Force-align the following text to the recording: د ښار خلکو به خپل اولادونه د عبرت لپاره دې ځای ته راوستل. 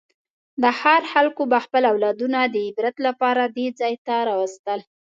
د 0.61 0.63
ښار 0.79 1.01
خلکو 1.13 1.43
به 1.51 1.57
خپل 1.65 1.83
اولادونه 1.91 2.39
د 2.43 2.55
عبرت 2.67 2.95
لپاره 3.07 3.41
دې 3.55 3.67
ځای 3.79 3.93
ته 4.05 4.15
راوستل. 4.29 4.79